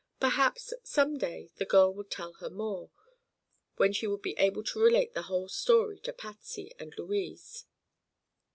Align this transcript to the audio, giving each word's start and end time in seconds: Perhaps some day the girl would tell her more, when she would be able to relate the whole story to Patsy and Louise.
Perhaps 0.19 0.73
some 0.83 1.19
day 1.19 1.51
the 1.57 1.65
girl 1.65 1.93
would 1.93 2.09
tell 2.09 2.33
her 2.39 2.49
more, 2.49 2.89
when 3.75 3.93
she 3.93 4.07
would 4.07 4.23
be 4.23 4.35
able 4.39 4.63
to 4.63 4.79
relate 4.79 5.13
the 5.13 5.21
whole 5.29 5.47
story 5.47 5.99
to 5.99 6.11
Patsy 6.11 6.73
and 6.79 6.97
Louise. 6.97 7.65